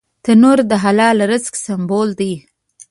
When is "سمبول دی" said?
1.65-2.33